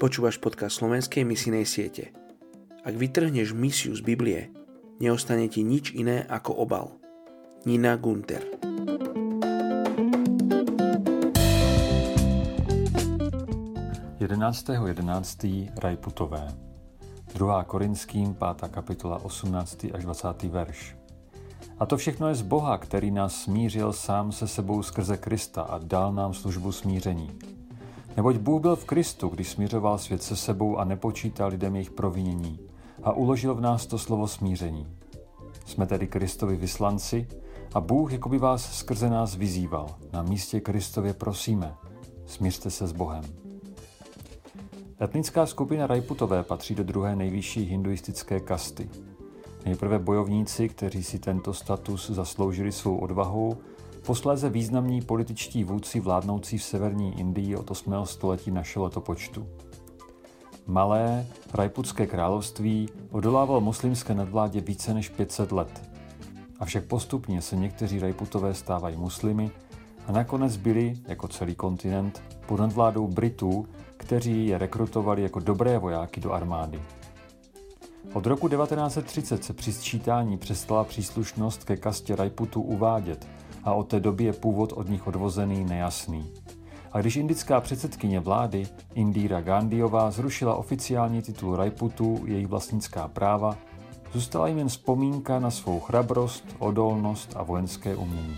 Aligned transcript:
Počúvaš 0.00 0.40
podcast 0.40 0.80
slovenskej 0.80 1.28
misijnej 1.28 1.68
siete. 1.68 2.16
Ak 2.88 2.96
vytrhneš 2.96 3.52
misiu 3.52 3.92
z 3.92 4.00
Biblie, 4.00 4.48
neostane 4.96 5.44
ti 5.52 5.60
nič 5.60 5.92
iné 5.92 6.24
ako 6.24 6.56
obal. 6.56 6.96
Nina 7.68 8.00
Gunter 8.00 8.40
Jedenáctého 14.16 14.88
11. 14.88 15.76
Rajputové 15.76 16.48
2. 17.36 17.64
Korinským 17.68 18.32
5. 18.40 18.72
kapitola 18.72 19.20
18. 19.20 19.92
až 19.92 20.00
20. 20.00 20.48
verš 20.48 20.96
A 21.76 21.84
to 21.84 22.00
všechno 22.00 22.32
je 22.32 22.40
z 22.40 22.42
Boha, 22.48 22.80
který 22.80 23.12
nás 23.12 23.44
smířil 23.44 23.92
sám 23.92 24.32
se 24.32 24.48
sebou 24.48 24.80
skrze 24.80 25.20
Krista 25.20 25.62
a 25.62 25.76
dal 25.76 26.12
nám 26.16 26.32
službu 26.32 26.72
smíření 26.72 27.59
Neboť 28.16 28.36
Bůh 28.36 28.60
byl 28.60 28.76
v 28.76 28.84
Kristu, 28.84 29.28
když 29.28 29.48
směřoval 29.48 29.98
svět 29.98 30.22
se 30.22 30.36
sebou 30.36 30.76
a 30.76 30.84
nepočítal 30.84 31.48
lidem 31.48 31.74
jejich 31.74 31.90
provinění 31.90 32.58
a 33.02 33.12
uložil 33.12 33.54
v 33.54 33.60
nás 33.60 33.86
to 33.86 33.98
slovo 33.98 34.28
smíření. 34.28 34.86
Jsme 35.66 35.86
tedy 35.86 36.06
Kristovi 36.06 36.56
vyslanci 36.56 37.28
a 37.74 37.80
Bůh 37.80 38.12
jako 38.12 38.28
by 38.28 38.38
vás 38.38 38.78
skrze 38.78 39.10
nás 39.10 39.36
vyzýval. 39.36 39.94
Na 40.12 40.22
místě 40.22 40.60
Kristově 40.60 41.14
prosíme, 41.14 41.74
smířte 42.26 42.70
se 42.70 42.86
s 42.86 42.92
Bohem. 42.92 43.24
Etnická 45.02 45.46
skupina 45.46 45.86
Rajputové 45.86 46.42
patří 46.42 46.74
do 46.74 46.84
druhé 46.84 47.16
nejvyšší 47.16 47.64
hinduistické 47.64 48.40
kasty. 48.40 48.88
Nejprve 49.64 49.98
bojovníci, 49.98 50.68
kteří 50.68 51.02
si 51.02 51.18
tento 51.18 51.54
status 51.54 52.10
zasloužili 52.10 52.72
svou 52.72 52.96
odvahou, 52.96 53.56
Posléze 54.06 54.50
významní 54.50 55.02
političtí 55.02 55.64
vůdci 55.64 56.00
vládnoucí 56.00 56.58
v 56.58 56.62
severní 56.62 57.20
Indii 57.20 57.56
od 57.56 57.70
8. 57.70 57.94
století 58.04 58.50
našeho 58.50 58.84
letopočtu. 58.84 59.46
Malé 60.66 61.26
Rajputské 61.54 62.06
království 62.06 62.88
odolávalo 63.10 63.60
muslimské 63.60 64.14
nadvládě 64.14 64.60
více 64.60 64.94
než 64.94 65.08
500 65.08 65.52
let. 65.52 65.90
Avšak 66.60 66.84
postupně 66.84 67.42
se 67.42 67.56
někteří 67.56 67.98
Rajputové 67.98 68.54
stávají 68.54 68.96
muslimy 68.96 69.50
a 70.06 70.12
nakonec 70.12 70.56
byli, 70.56 70.94
jako 71.08 71.28
celý 71.28 71.54
kontinent, 71.54 72.22
pod 72.46 72.60
nadvládou 72.60 73.06
Britů, 73.06 73.66
kteří 73.96 74.46
je 74.46 74.58
rekrutovali 74.58 75.22
jako 75.22 75.40
dobré 75.40 75.78
vojáky 75.78 76.20
do 76.20 76.32
armády. 76.32 76.80
Od 78.12 78.26
roku 78.26 78.48
1930 78.48 79.44
se 79.44 79.52
při 79.52 79.72
sčítání 79.72 80.38
přestala 80.38 80.84
příslušnost 80.84 81.64
ke 81.64 81.76
kastě 81.76 82.16
Rajputů 82.16 82.62
uvádět– 82.62 83.26
a 83.64 83.72
od 83.72 83.88
té 83.88 84.00
doby 84.00 84.24
je 84.24 84.32
původ 84.32 84.72
od 84.72 84.88
nich 84.88 85.06
odvozený 85.06 85.64
nejasný. 85.64 86.32
A 86.92 87.00
když 87.00 87.16
indická 87.16 87.60
předsedkyně 87.60 88.20
vlády 88.20 88.66
Indira 88.94 89.40
Gandhiová 89.40 90.10
zrušila 90.10 90.54
oficiální 90.54 91.22
titul 91.22 91.56
Rajputu, 91.56 92.22
jejich 92.24 92.46
vlastnická 92.46 93.08
práva, 93.08 93.56
zůstala 94.12 94.48
jim 94.48 94.58
jen 94.58 94.68
vzpomínka 94.68 95.38
na 95.38 95.50
svou 95.50 95.80
chrabrost, 95.80 96.44
odolnost 96.58 97.32
a 97.36 97.42
vojenské 97.42 97.96
umění. 97.96 98.36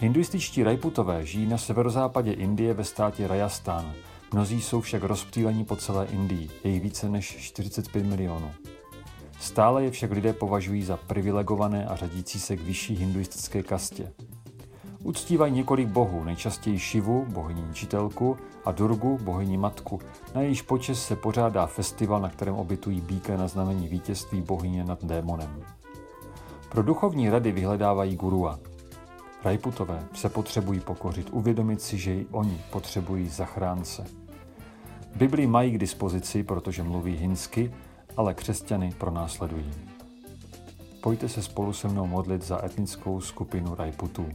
Hinduističtí 0.00 0.62
Rajputové 0.62 1.26
žijí 1.26 1.46
na 1.46 1.58
severozápadě 1.58 2.32
Indie 2.32 2.74
ve 2.74 2.84
státě 2.84 3.26
Rajasthan. 3.26 3.92
Mnozí 4.34 4.62
jsou 4.62 4.80
však 4.80 5.02
rozptýleni 5.02 5.64
po 5.64 5.76
celé 5.76 6.06
Indii, 6.06 6.50
je 6.64 6.70
jich 6.70 6.82
více 6.82 7.08
než 7.08 7.36
45 7.36 8.06
milionů. 8.06 8.50
Stále 9.40 9.84
je 9.84 9.90
však 9.90 10.10
lidé 10.10 10.32
považují 10.32 10.82
za 10.82 10.96
privilegované 10.96 11.84
a 11.84 11.96
řadící 11.96 12.40
se 12.40 12.56
k 12.56 12.60
vyšší 12.60 12.96
hinduistické 12.96 13.62
kastě. 13.62 14.12
Uctívají 15.02 15.52
několik 15.52 15.88
bohů, 15.88 16.24
nejčastěji 16.24 16.78
Šivu, 16.78 17.26
bohyni 17.28 17.62
ničitelku, 17.62 18.36
a 18.64 18.72
Durgu, 18.72 19.18
bohyni 19.22 19.56
matku. 19.56 20.00
Na 20.34 20.40
jejíž 20.40 20.62
počest 20.62 21.02
se 21.02 21.16
pořádá 21.16 21.66
festival, 21.66 22.20
na 22.20 22.28
kterém 22.28 22.54
obytují 22.54 23.00
býka 23.00 23.36
na 23.36 23.48
znamení 23.48 23.88
vítězství 23.88 24.40
bohyně 24.40 24.84
nad 24.84 25.04
démonem. 25.04 25.64
Pro 26.68 26.82
duchovní 26.82 27.30
rady 27.30 27.52
vyhledávají 27.52 28.16
gurua. 28.16 28.58
Rajputové 29.44 30.04
se 30.14 30.28
potřebují 30.28 30.80
pokořit, 30.80 31.28
uvědomit 31.32 31.82
si, 31.82 31.98
že 31.98 32.14
i 32.14 32.26
oni 32.30 32.60
potřebují 32.70 33.28
zachránce. 33.28 34.04
Bibli 35.16 35.46
mají 35.46 35.70
k 35.70 35.78
dispozici, 35.78 36.42
protože 36.42 36.82
mluví 36.82 37.16
hinsky, 37.16 37.74
ale 38.16 38.34
křesťany 38.34 38.94
pronásledují. 38.98 39.70
Pojďte 41.00 41.28
se 41.28 41.42
spolu 41.42 41.72
se 41.72 41.88
mnou 41.88 42.06
modlit 42.06 42.42
za 42.42 42.64
etnickou 42.64 43.20
skupinu 43.20 43.74
Rajputů. 43.74 44.26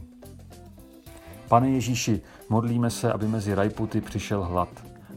Pane 1.48 1.70
Ježíši, 1.70 2.20
modlíme 2.48 2.90
se, 2.90 3.12
aby 3.12 3.28
mezi 3.28 3.54
Rajputy 3.54 4.00
přišel 4.00 4.44
hlad. 4.44 4.68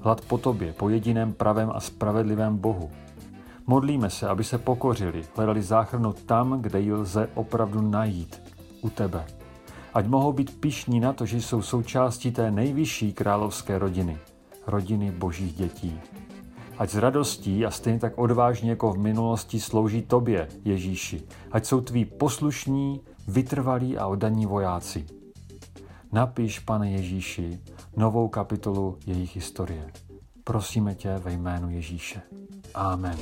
Hlad 0.01 0.21
po 0.21 0.37
tobě, 0.37 0.73
po 0.73 0.89
jediném 0.89 1.33
pravém 1.33 1.71
a 1.73 1.79
spravedlivém 1.79 2.57
Bohu. 2.57 2.91
Modlíme 3.67 4.09
se, 4.09 4.27
aby 4.27 4.43
se 4.43 4.57
pokořili, 4.57 5.23
hledali 5.35 5.61
záchranu 5.61 6.13
tam, 6.13 6.61
kde 6.61 6.79
ji 6.79 6.93
lze 6.93 7.29
opravdu 7.35 7.81
najít, 7.81 8.41
u 8.81 8.89
tebe. 8.89 9.38
Ať 9.93 10.07
mohou 10.07 10.33
být 10.33 10.59
pišní 10.59 10.99
na 10.99 11.13
to, 11.13 11.25
že 11.25 11.41
jsou 11.41 11.61
součástí 11.61 12.31
té 12.31 12.51
nejvyšší 12.51 13.13
královské 13.13 13.79
rodiny, 13.79 14.17
rodiny 14.67 15.11
božích 15.11 15.53
dětí. 15.53 15.99
Ať 16.77 16.89
s 16.89 16.95
radostí 16.95 17.65
a 17.65 17.71
stejně 17.71 17.99
tak 17.99 18.13
odvážně 18.17 18.69
jako 18.69 18.93
v 18.93 18.97
minulosti 18.97 19.59
slouží 19.59 20.01
tobě, 20.01 20.47
Ježíši. 20.65 21.23
Ať 21.51 21.65
jsou 21.65 21.81
tví 21.81 22.05
poslušní, 22.05 23.01
vytrvalí 23.27 23.97
a 23.97 24.07
oddaní 24.07 24.45
vojáci. 24.45 25.05
Napiš, 26.11 26.59
pane 26.59 26.91
Ježíši, 26.91 27.59
novou 27.97 28.27
kapitolu 28.27 28.97
jejich 29.05 29.35
historie. 29.35 29.91
Prosíme 30.43 30.95
tě 30.95 31.17
ve 31.17 31.33
jménu 31.33 31.69
Ježíše. 31.69 32.21
Amen. 32.73 33.17